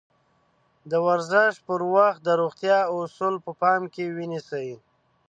د 0.91 0.93
ورزش 1.07 1.53
پر 1.67 1.81
وخت 1.95 2.19
د 2.23 2.29
روغتيا 2.41 2.79
اَصول 2.95 3.35
په 3.45 3.51
پام 3.61 3.81
کې 3.93 4.05
ونيسئ. 4.17 4.69